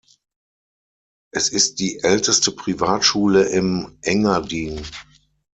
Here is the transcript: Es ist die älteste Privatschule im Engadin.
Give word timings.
Es 1.31 1.49
ist 1.49 1.77
die 1.77 1.99
älteste 2.03 2.51
Privatschule 2.53 3.47
im 3.49 3.99
Engadin. 4.01 4.81